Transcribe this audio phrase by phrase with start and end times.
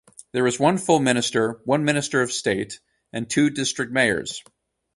[0.31, 2.79] There is one full Minister, one Minister of State
[3.13, 4.41] and two district mayors.